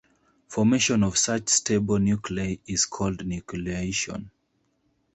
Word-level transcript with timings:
Formation 0.47 1.03
of 1.03 1.15
such 1.15 1.47
stable 1.49 1.99
"nuclei" 1.99 2.57
is 2.65 2.87
called 2.87 3.19
nucleation. 3.19 4.31